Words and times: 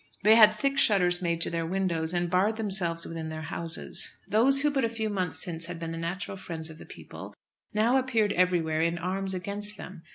They 0.23 0.33
had 0.33 0.51
thick 0.55 0.79
shutters 0.79 1.21
made 1.21 1.41
to 1.41 1.51
their 1.51 1.63
windows, 1.63 2.11
and 2.11 2.27
barred 2.27 2.55
themselves 2.55 3.05
within 3.05 3.29
their 3.29 3.43
houses. 3.43 4.09
Those 4.27 4.61
who 4.61 4.71
but 4.71 4.83
a 4.83 4.89
few 4.89 5.11
months 5.11 5.43
since 5.43 5.65
had 5.65 5.79
been 5.79 5.91
the 5.91 5.97
natural 5.99 6.37
friends 6.37 6.71
of 6.71 6.79
the 6.79 6.87
people, 6.87 7.35
now 7.71 7.97
appeared 7.97 8.31
everywhere 8.31 8.81
in 8.81 8.97
arms 8.97 9.35
against 9.35 9.77
them. 9.77 10.01